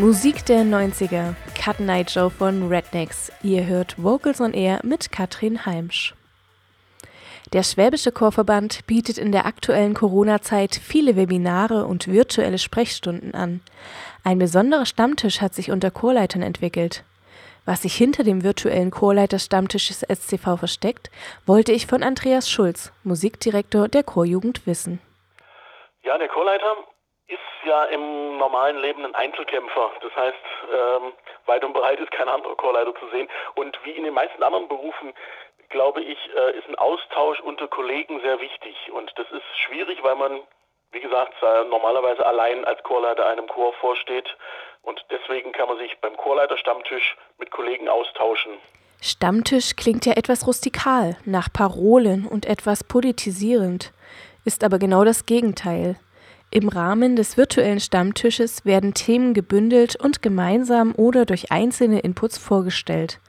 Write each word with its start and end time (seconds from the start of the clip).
Musik 0.00 0.46
der 0.46 0.62
90er, 0.62 1.34
Cut 1.54 1.78
Night 1.78 2.10
Show 2.10 2.30
von 2.30 2.68
Rednecks. 2.68 3.30
Ihr 3.42 3.66
hört 3.66 4.02
Vocals 4.02 4.40
on 4.40 4.54
Air 4.54 4.80
mit 4.82 5.12
Katrin 5.12 5.66
Heimsch. 5.66 6.14
Der 7.52 7.62
Schwäbische 7.62 8.10
Chorverband 8.10 8.86
bietet 8.86 9.18
in 9.18 9.30
der 9.30 9.44
aktuellen 9.44 9.92
Corona-Zeit 9.92 10.74
viele 10.74 11.16
Webinare 11.16 11.84
und 11.84 12.08
virtuelle 12.08 12.56
Sprechstunden 12.56 13.34
an. 13.34 13.60
Ein 14.24 14.38
besonderer 14.38 14.86
Stammtisch 14.86 15.42
hat 15.42 15.52
sich 15.52 15.70
unter 15.70 15.90
Chorleitern 15.90 16.40
entwickelt. 16.40 17.04
Was 17.66 17.82
sich 17.82 17.94
hinter 17.94 18.24
dem 18.24 18.42
virtuellen 18.42 18.90
Chorleiterstammtisch 18.90 19.88
des 19.88 20.00
SCV 20.00 20.56
versteckt, 20.56 21.10
wollte 21.44 21.72
ich 21.72 21.86
von 21.86 22.02
Andreas 22.02 22.48
Schulz, 22.48 22.90
Musikdirektor 23.04 23.88
der 23.88 24.04
Chorjugend, 24.04 24.66
wissen. 24.66 24.98
Ja, 26.04 26.16
der 26.16 26.28
Chorleiter 26.28 26.74
ja 27.64 27.84
im 27.84 28.38
normalen 28.38 28.78
Leben 28.78 29.04
ein 29.04 29.14
Einzelkämpfer. 29.14 29.90
Das 30.02 30.14
heißt, 30.16 30.44
ähm, 30.72 31.12
weit 31.46 31.64
und 31.64 31.72
breit 31.72 32.00
ist 32.00 32.10
kein 32.10 32.28
anderer 32.28 32.56
Chorleiter 32.56 32.94
zu 32.94 33.08
sehen. 33.10 33.28
Und 33.54 33.78
wie 33.84 33.92
in 33.92 34.04
den 34.04 34.14
meisten 34.14 34.42
anderen 34.42 34.68
Berufen, 34.68 35.12
glaube 35.68 36.02
ich, 36.02 36.18
äh, 36.36 36.58
ist 36.58 36.68
ein 36.68 36.76
Austausch 36.76 37.40
unter 37.40 37.68
Kollegen 37.68 38.20
sehr 38.20 38.40
wichtig. 38.40 38.76
Und 38.92 39.12
das 39.16 39.30
ist 39.30 39.58
schwierig, 39.58 40.02
weil 40.02 40.16
man, 40.16 40.40
wie 40.92 41.00
gesagt, 41.00 41.34
normalerweise 41.70 42.26
allein 42.26 42.64
als 42.64 42.82
Chorleiter 42.82 43.26
einem 43.26 43.46
Chor 43.46 43.72
vorsteht. 43.74 44.36
Und 44.82 45.04
deswegen 45.10 45.52
kann 45.52 45.68
man 45.68 45.78
sich 45.78 45.98
beim 46.00 46.16
Chorleiterstammtisch 46.16 47.16
mit 47.38 47.50
Kollegen 47.50 47.88
austauschen. 47.88 48.52
Stammtisch 49.02 49.76
klingt 49.76 50.04
ja 50.04 50.12
etwas 50.12 50.46
rustikal, 50.46 51.16
nach 51.24 51.50
Parolen 51.50 52.26
und 52.26 52.44
etwas 52.44 52.84
politisierend, 52.84 53.92
ist 54.44 54.62
aber 54.62 54.78
genau 54.78 55.04
das 55.04 55.24
Gegenteil. 55.24 55.96
Im 56.52 56.68
Rahmen 56.68 57.14
des 57.14 57.36
virtuellen 57.36 57.78
Stammtisches 57.78 58.64
werden 58.64 58.92
Themen 58.92 59.34
gebündelt 59.34 59.94
und 59.94 60.20
gemeinsam 60.20 60.92
oder 60.96 61.24
durch 61.24 61.52
einzelne 61.52 62.00
Inputs 62.00 62.38
vorgestellt. 62.38 63.20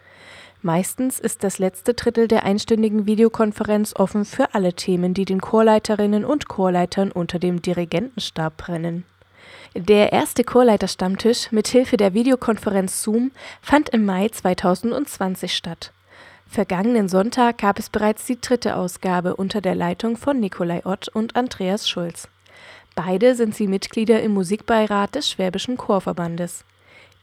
Meistens 0.64 1.20
ist 1.20 1.44
das 1.44 1.60
letzte 1.60 1.94
Drittel 1.94 2.28
der 2.28 2.46
einstündigen 2.46 3.06
Videokonferenz 3.06 3.94
offen 3.96 4.26
für 4.26 4.56
alle 4.56 4.74
Themen, 4.74 5.14
die 5.14 5.26
den 5.26 5.40
Chorleiterinnen 5.40 6.26
und 6.26 6.48
Chorleitern 6.48 7.12
unter 7.12 7.38
dem 7.38 7.62
Dirigentenstab 7.62 8.58
brennen. 8.58 9.06
Der 9.76 10.12
erste 10.12 10.44
Chorleiterstammtisch 10.44 11.52
mit 11.52 11.68
Hilfe 11.68 11.98
der 11.98 12.16
Videokonferenz 12.16 13.04
Zoom 13.04 13.32
fand 13.62 13.90
im 13.90 14.04
Mai 14.04 14.30
2020 14.30 15.54
statt. 15.54 15.92
Vergangenen 16.48 17.08
Sonntag 17.08 17.60
gab 17.60 17.78
es 17.78 17.92
bereits 17.92 18.26
die 18.26 18.42
dritte 18.42 18.76
Ausgabe 18.76 19.36
unter 19.36 19.62
der 19.62 19.76
Leitung 19.76 20.18
von 20.18 20.40
Nikolai 20.40 20.82
Ott 20.86 21.08
und 21.08 21.36
Andreas 21.36 21.88
Schulz. 21.88 22.28
Beide 22.96 23.36
sind 23.36 23.56
sie 23.56 23.68
Mitglieder 23.68 24.22
im 24.22 24.34
Musikbeirat 24.34 25.16
des 25.16 25.30
Schwäbischen 25.30 25.78
Chorverbandes. 25.78 26.66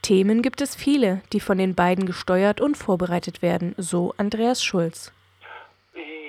Themen 0.02 0.40
gibt 0.42 0.60
es 0.60 0.74
viele, 0.74 1.20
die 1.32 1.40
von 1.40 1.58
den 1.58 1.74
beiden 1.74 2.06
gesteuert 2.06 2.60
und 2.60 2.76
vorbereitet 2.76 3.42
werden, 3.42 3.74
so 3.76 4.14
Andreas 4.16 4.64
Schulz. 4.64 5.12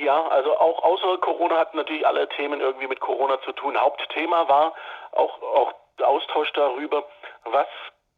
Ja, 0.02 0.28
also 0.28 0.58
auch 0.58 0.84
außer 0.84 1.20
Corona 1.20 1.58
hatten 1.58 1.78
natürlich 1.78 2.06
alle 2.06 2.28
Themen 2.30 2.60
irgendwie 2.60 2.88
mit 2.88 3.00
Corona 3.00 3.40
zu 3.42 3.52
tun. 3.54 3.80
Hauptthema 3.80 4.50
war 4.50 4.73
auch, 5.12 5.42
auch 5.42 5.73
Austausch 6.04 6.52
darüber, 6.54 7.06
was 7.45 7.67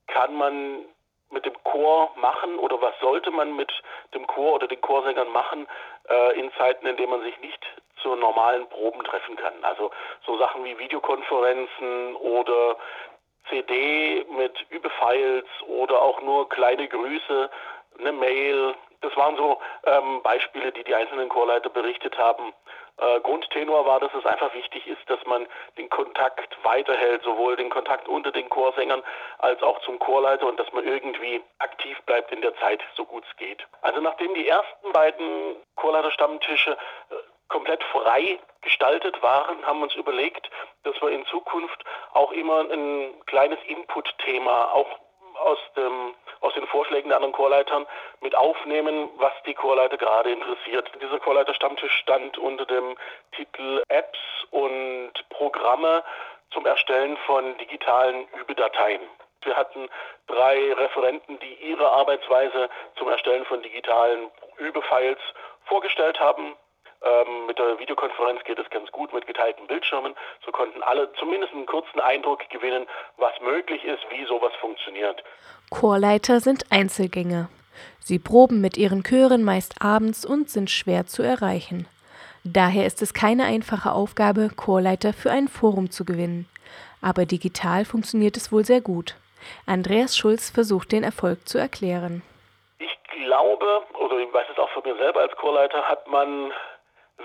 kann 0.08 0.36
man 0.36 0.86
mit 1.32 1.46
dem 1.46 1.54
Chor 1.64 2.12
machen 2.16 2.58
oder 2.60 2.82
was 2.82 2.94
sollte 3.00 3.32
man 3.32 3.56
mit 3.56 3.72
dem 4.14 4.26
Chor 4.28 4.56
oder 4.56 4.68
den 4.68 4.82
Chorsängern 4.82 5.30
machen 5.30 5.68
äh, 6.10 6.40
in 6.40 6.52
Zeiten, 6.58 6.86
in 6.86 6.98
denen 6.98 7.12
man 7.12 7.22
sich 7.22 7.40
nicht 7.42 7.60
zu 8.02 8.16
normalen 8.16 8.68
Proben 8.68 9.04
treffen 9.04 9.36
kann. 9.36 9.54
Also 9.64 9.92
so 10.26 10.38
Sachen 10.38 10.64
wie 10.64 10.78
Videokonferenzen 10.78 12.16
oder 12.16 12.78
CD 13.50 14.26
mit 14.30 14.66
Übefiles 14.70 15.46
oder 15.68 16.02
auch 16.02 16.22
nur 16.22 16.50
kleine 16.50 16.88
Grüße, 16.88 17.50
eine 18.00 18.12
Mail. 18.12 18.76
Das 19.02 19.16
waren 19.18 19.36
so 19.36 19.60
ähm, 19.86 20.22
Beispiele, 20.22 20.72
die 20.72 20.84
die 20.84 20.96
einzelnen 20.96 21.30
Chorleiter 21.30 21.70
berichtet 21.70 22.18
haben. 22.18 22.54
Äh, 22.98 23.20
Grundtenor 23.22 23.86
war, 23.86 24.00
dass 24.00 24.14
es 24.14 24.26
einfach 24.26 24.54
wichtig 24.54 24.86
ist, 24.86 25.02
dass 25.08 25.20
man 25.26 25.48
den 25.78 25.90
Kontakt 25.90 26.56
weiterhält, 26.64 27.24
sowohl 27.24 27.56
den 27.56 27.70
Kontakt 27.70 28.08
unter 28.08 28.32
den 28.32 28.48
Chorsängern 28.50 29.02
als 29.40 29.62
auch 29.64 29.82
zum 29.82 29.98
Chorleiter 29.98 30.46
und 30.46 30.60
dass 30.60 30.72
man 30.72 30.86
irgendwie 30.86 31.42
aktiv 31.58 32.00
bleibt 32.06 32.32
in 32.32 32.42
der 32.42 32.56
Zeit, 32.58 32.82
so 32.96 33.06
gut 33.06 33.24
es 33.28 33.38
geht. 33.38 33.66
Also 33.82 34.02
nachdem 34.02 34.34
die 34.36 34.48
ersten 34.48 34.92
beiden 34.92 35.56
Chorleiterstammtische 35.76 36.72
äh, 36.72 37.16
komplett 37.52 37.84
frei 37.84 38.40
gestaltet 38.62 39.22
waren, 39.22 39.66
haben 39.66 39.84
uns 39.84 39.94
überlegt, 39.96 40.50
dass 40.84 41.00
wir 41.02 41.10
in 41.10 41.26
Zukunft 41.26 41.84
auch 42.14 42.32
immer 42.32 42.62
ein 42.62 43.14
kleines 43.26 43.60
Input-Thema 43.68 44.74
auch 44.74 44.88
aus, 45.40 45.58
dem, 45.76 46.16
aus 46.42 46.54
den 46.54 46.68
Vorschlägen 46.68 47.10
der 47.10 47.18
anderen 47.18 47.34
Chorleitern 47.34 47.86
mit 48.22 48.36
aufnehmen, 48.36 49.10
was 49.18 49.34
die 49.46 49.54
Chorleiter 49.54 49.98
gerade 49.98 50.32
interessiert. 50.32 50.90
Dieser 51.02 51.20
Chorleiter-Stammtisch 51.20 51.94
stand 51.94 52.38
unter 52.38 52.66
dem 52.66 52.96
Titel 53.36 53.84
Apps 53.90 54.20
und 54.52 55.12
Programme 55.30 56.04
zum 56.52 56.66
Erstellen 56.66 57.18
von 57.26 57.58
digitalen 57.58 58.28
Übedateien. 58.40 59.02
Wir 59.44 59.58
hatten 59.58 59.90
drei 60.28 60.74
Referenten, 60.74 61.40
die 61.40 61.54
ihre 61.56 61.90
Arbeitsweise 61.90 62.70
zum 62.96 63.10
Erstellen 63.10 63.46
von 63.46 63.62
digitalen 63.64 64.30
Übefiles 64.58 65.18
vorgestellt 65.66 66.20
haben. 66.20 66.56
Ähm, 67.04 67.48
mit 67.48 67.58
der 67.58 67.80
Videokonferenz 67.80 68.44
geht 68.44 68.60
es 68.60 68.70
ganz 68.70 68.92
gut 68.92 69.12
mit 69.14 69.26
geteilten 69.26 69.66
Bildschirmen. 69.68 70.14
So 70.46 70.52
konnten 70.52 70.84
alle 70.84 71.12
zumindest 71.14 71.54
einen 71.54 71.66
kurzen 71.66 72.00
Eindruck 72.00 72.48
gewinnen, 72.50 72.86
was 73.18 73.34
möglich 73.42 73.84
ist, 73.84 74.04
wie 74.12 74.26
sowas 74.26 74.52
funktioniert. 74.60 75.24
Chorleiter 75.72 76.40
sind 76.40 76.72
Einzelgänger. 76.72 77.50
Sie 78.00 78.20
proben 78.20 78.62
mit 78.62 78.78
ihren 78.78 79.04
Chören 79.04 79.44
meist 79.44 79.82
abends 79.82 80.26
und 80.26 80.50
sind 80.50 80.70
schwer 80.70 81.08
zu 81.08 81.24
erreichen. 81.24 81.88
Daher 82.44 82.86
ist 82.86 83.02
es 83.02 83.14
keine 83.14 83.46
einfache 83.46 83.92
Aufgabe, 83.92 84.50
Chorleiter 84.56 85.14
für 85.14 85.32
ein 85.32 85.48
Forum 85.48 85.92
zu 85.92 86.06
gewinnen. 86.06 86.48
Aber 87.02 87.26
digital 87.26 87.86
funktioniert 87.86 88.38
es 88.38 88.52
wohl 88.52 88.66
sehr 88.66 88.82
gut. 88.82 89.16
Andreas 89.66 90.18
Schulz 90.18 90.50
versucht 90.50 90.92
den 90.92 91.04
Erfolg 91.04 91.48
zu 91.48 91.58
erklären. 91.58 92.22
Ich 92.80 92.96
glaube, 93.12 93.84
oder 94.00 94.18
ich 94.20 94.32
weiß 94.34 94.48
es 94.52 94.58
auch 94.60 94.70
von 94.70 94.84
mir 94.84 94.96
selber 94.98 95.22
als 95.22 95.36
Chorleiter, 95.36 95.84
hat 95.84 96.08
man 96.08 96.52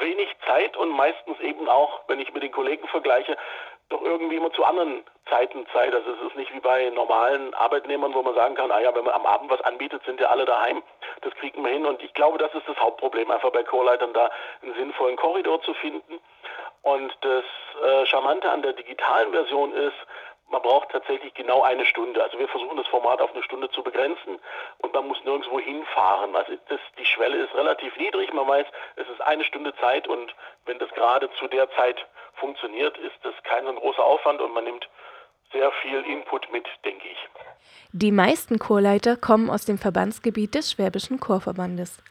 wenig 0.01 0.29
Zeit 0.47 0.77
und 0.77 0.91
meistens 0.91 1.39
eben 1.41 1.69
auch, 1.69 2.01
wenn 2.09 2.21
ich 2.21 2.33
mit 2.33 2.43
den 2.43 2.53
Kollegen 2.53 2.87
vergleiche, 2.89 3.37
doch 3.89 4.03
irgendwie 4.03 4.37
immer 4.37 4.53
zu 4.53 4.65
anderen 4.65 5.05
Zeiten 5.29 5.67
Zeit. 5.73 5.95
Also 5.95 6.11
es 6.11 6.29
ist 6.29 6.37
nicht 6.37 6.53
wie 6.53 6.61
bei 6.61 6.91
normalen 6.91 7.55
Arbeitnehmern, 7.55 8.15
wo 8.15 8.23
man 8.23 8.34
sagen 8.34 8.55
kann, 8.55 8.71
ah 8.71 8.81
ja, 8.81 8.95
wenn 8.95 9.05
man 9.05 9.15
am 9.15 9.27
Abend 9.27 9.51
was 9.51 9.61
anbietet, 9.62 10.03
sind 10.05 10.21
ja 10.21 10.29
alle 10.29 10.45
daheim. 10.45 10.83
Das 11.23 11.33
kriegen 11.34 11.62
wir 11.65 11.71
hin. 11.71 11.87
Und 11.87 12.03
ich 12.03 12.12
glaube, 12.15 12.39
das 12.39 12.53
ist 12.55 12.69
das 12.69 12.77
Hauptproblem, 12.79 13.31
einfach 13.31 13.51
bei 13.51 13.62
Chorleitern 13.62 14.12
da 14.12 14.31
einen 14.62 14.75
sinnvollen 14.75 15.17
Korridor 15.17 15.62
zu 15.62 15.75
finden. 15.75 16.21
Und 16.83 17.17
das 17.21 17.45
äh, 17.84 18.07
Charmante 18.07 18.51
an 18.51 18.63
der 18.63 18.73
digitalen 18.73 19.33
Version 19.33 19.73
ist, 19.73 19.97
man 20.51 20.62
braucht 20.62 20.91
tatsächlich 20.91 21.34
genau 21.34 21.62
eine 21.62 21.84
Stunde. 21.84 22.23
Also 22.23 22.39
wir 22.39 22.49
versuchen 22.49 22.77
das 22.77 22.87
Format 22.87 23.21
auf 23.21 23.33
eine 23.34 23.43
Stunde 23.43 23.69
zu 23.71 23.83
begrenzen 23.83 24.39
und 24.79 24.95
man 24.95 25.09
muss 25.09 25.23
nirgendwo 25.25 25.59
hinfahren. 25.59 26.34
Also 26.37 26.53
das, 26.69 26.81
die 26.99 27.05
Schwelle 27.05 27.37
ist 27.39 27.55
relativ 27.55 27.97
niedrig. 27.97 28.33
Man 28.33 28.47
weiß, 28.47 28.67
es 28.97 29.09
ist 29.09 29.21
eine 29.23 29.45
Stunde 29.45 29.75
Zeit 29.77 30.07
und 30.07 30.34
wenn 30.65 30.79
das 30.79 30.91
gerade 30.91 31.31
zu 31.33 31.49
der 31.49 31.71
Zeit 31.73 32.07
funktioniert, 32.34 32.97
ist 32.99 33.17
das 33.23 33.34
kein 33.43 33.65
so 33.67 33.73
großer 33.73 34.05
Aufwand 34.05 34.41
und 34.41 34.55
man 34.55 34.65
nimmt 34.65 34.89
sehr 35.53 35.71
viel 35.83 36.01
Input 36.03 36.51
mit, 36.53 36.67
denke 36.84 37.07
ich. 37.09 37.19
Die 37.93 38.12
meisten 38.12 38.59
Chorleiter 38.59 39.17
kommen 39.17 39.49
aus 39.49 39.65
dem 39.65 39.79
Verbandsgebiet 39.79 40.55
des 40.55 40.73
Schwäbischen 40.73 41.19
Chorverbandes. 41.19 42.03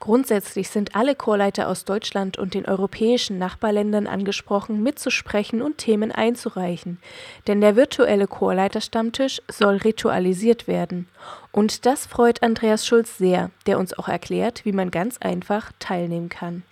Grundsätzlich 0.00 0.68
sind 0.68 0.96
alle 0.96 1.14
Chorleiter 1.14 1.68
aus 1.68 1.84
Deutschland 1.84 2.38
und 2.38 2.54
den 2.54 2.66
europäischen 2.66 3.38
Nachbarländern 3.38 4.06
angesprochen, 4.06 4.82
mitzusprechen 4.82 5.62
und 5.62 5.78
Themen 5.78 6.12
einzureichen. 6.12 7.00
Denn 7.46 7.60
der 7.60 7.76
virtuelle 7.76 8.26
Chorleiterstammtisch 8.26 9.40
soll 9.48 9.76
ritualisiert 9.76 10.68
werden. 10.68 11.08
Und 11.52 11.86
das 11.86 12.06
freut 12.06 12.42
Andreas 12.42 12.86
Schulz 12.86 13.18
sehr, 13.18 13.50
der 13.66 13.78
uns 13.78 13.98
auch 13.98 14.08
erklärt, 14.08 14.64
wie 14.64 14.72
man 14.72 14.90
ganz 14.90 15.18
einfach 15.22 15.72
teilnehmen 15.78 16.28
kann. 16.28 16.64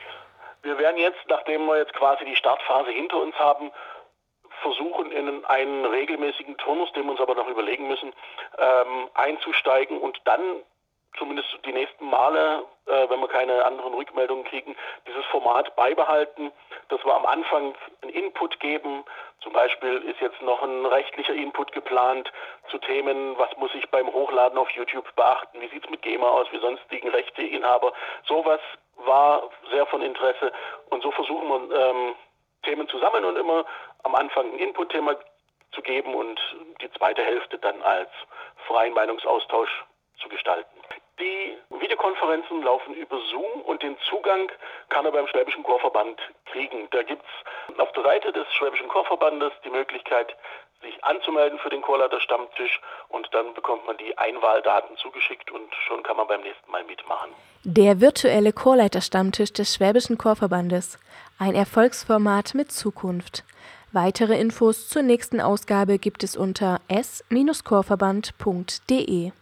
Wir 0.62 0.78
werden 0.78 0.98
jetzt, 0.98 1.20
nachdem 1.28 1.66
wir 1.66 1.78
jetzt 1.78 1.94
quasi 1.94 2.24
die 2.24 2.36
Startphase 2.36 2.90
hinter 2.90 3.20
uns 3.20 3.34
haben, 3.36 3.70
versuchen, 4.62 5.12
in 5.12 5.44
einen 5.44 5.84
regelmäßigen 5.84 6.56
Turnus, 6.58 6.92
den 6.92 7.04
wir 7.04 7.12
uns 7.12 7.20
aber 7.20 7.34
noch 7.34 7.48
überlegen 7.48 7.88
müssen, 7.88 8.12
ähm, 8.58 9.08
einzusteigen 9.14 9.98
und 9.98 10.20
dann 10.24 10.40
zumindest 11.18 11.48
die 11.64 11.72
nächsten 11.72 12.08
Male, 12.08 12.64
äh, 12.86 13.08
wenn 13.08 13.20
wir 13.20 13.28
keine 13.28 13.64
anderen 13.64 13.94
Rückmeldungen 13.94 14.44
kriegen, 14.44 14.74
dieses 15.06 15.24
Format 15.26 15.74
beibehalten, 15.76 16.50
dass 16.88 17.04
wir 17.04 17.14
am 17.14 17.26
Anfang 17.26 17.74
einen 18.02 18.12
Input 18.12 18.58
geben. 18.60 19.04
Zum 19.40 19.52
Beispiel 19.52 19.98
ist 20.02 20.20
jetzt 20.20 20.40
noch 20.42 20.62
ein 20.62 20.86
rechtlicher 20.86 21.34
Input 21.34 21.72
geplant 21.72 22.32
zu 22.70 22.78
Themen, 22.78 23.36
was 23.38 23.54
muss 23.56 23.74
ich 23.74 23.88
beim 23.90 24.10
Hochladen 24.12 24.58
auf 24.58 24.70
YouTube 24.70 25.14
beachten, 25.14 25.60
wie 25.60 25.68
sieht 25.68 25.84
es 25.84 25.90
mit 25.90 26.02
GEMA 26.02 26.28
aus, 26.28 26.46
wie 26.50 26.58
sonstigen 26.58 27.08
Rechteinhaber. 27.08 27.92
Sowas 28.26 28.60
war 28.96 29.50
sehr 29.70 29.86
von 29.86 30.00
Interesse 30.02 30.52
und 30.90 31.02
so 31.02 31.10
versuchen 31.10 31.48
wir 31.48 31.76
ähm, 31.76 32.14
Themen 32.62 32.88
zu 32.88 32.98
sammeln 32.98 33.24
und 33.24 33.36
immer 33.36 33.64
am 34.02 34.14
Anfang 34.14 34.52
ein 34.52 34.58
Input-Thema 34.58 35.16
zu 35.72 35.82
geben 35.82 36.14
und 36.14 36.40
die 36.80 36.90
zweite 36.92 37.22
Hälfte 37.22 37.58
dann 37.58 37.80
als 37.82 38.10
freien 38.66 38.94
Meinungsaustausch 38.94 39.84
zu 40.20 40.28
gestalten. 40.28 40.70
Die 41.18 41.56
Videokonferenzen 41.70 42.62
laufen 42.62 42.94
über 42.94 43.18
Zoom 43.30 43.62
und 43.62 43.82
den 43.82 43.96
Zugang 44.08 44.50
kann 44.88 45.04
er 45.04 45.12
beim 45.12 45.26
Schwäbischen 45.28 45.62
Chorverband 45.62 46.20
kriegen. 46.46 46.88
Da 46.90 47.02
gibt 47.02 47.24
es 47.68 47.78
auf 47.78 47.92
der 47.92 48.02
Seite 48.02 48.32
des 48.32 48.52
Schwäbischen 48.54 48.88
Chorverbandes 48.88 49.52
die 49.64 49.70
Möglichkeit, 49.70 50.36
sich 50.82 51.02
anzumelden 51.02 51.58
für 51.58 51.70
den 51.70 51.82
Chorleiter 51.82 52.20
Stammtisch 52.20 52.81
und 53.08 53.29
dann 53.32 53.55
bekommt 53.55 53.87
man 53.87 53.96
die 53.96 54.17
Einwahldaten 54.19 54.96
zugeschickt 54.99 55.50
und 55.50 55.75
schon 55.87 56.02
kann 56.02 56.17
man 56.17 56.26
beim 56.26 56.43
nächsten 56.43 56.70
Mal 56.70 56.84
mitmachen. 56.84 57.31
Der 57.64 58.00
virtuelle 58.00 58.52
Chorleiter 58.52 59.00
Stammtisch 59.00 59.52
des 59.52 59.75
Schwäbischen 59.75 60.19
Chorverbandes. 60.19 60.99
Ein 61.38 61.55
Erfolgsformat 61.55 62.55
mit 62.55 62.73
Zukunft. 62.73 63.44
Weitere 63.93 64.40
Infos 64.40 64.88
zur 64.88 65.02
nächsten 65.02 65.40
Ausgabe 65.40 65.99
gibt 65.99 66.25
es 66.25 66.37
unter 66.37 66.81
s-chorverband.de. 66.88 69.32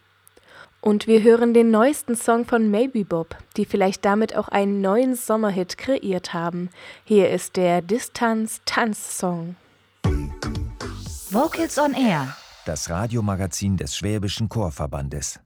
Und 0.83 1.07
wir 1.07 1.23
hören 1.23 1.55
den 1.55 1.71
neuesten 1.71 2.17
Song 2.17 2.47
von 2.47 2.71
Maybe 2.71 3.05
Bob, 3.05 3.37
die 3.57 3.67
vielleicht 3.67 4.05
damit 4.05 4.35
auch 4.35 4.49
einen 4.49 4.81
neuen 4.81 5.15
Sommerhit 5.15 5.79
kreiert 5.79 6.33
haben. 6.33 6.71
Hier 7.05 7.31
ist 7.31 7.57
der 7.57 7.83
Distanz-Tanz-Song. 7.83 9.55
Vocals 11.32 11.79
on 11.79 11.94
Air. 11.94 12.35
Das 12.67 12.91
Radiomagazin 12.91 13.77
des 13.77 13.94
Schwäbischen 13.94 14.49
Chorverbandes. 14.49 15.38